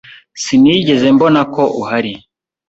Sinigeze 0.43 1.05
mbona 1.15 1.41
ko 1.53 1.63
uhari. 1.81 2.13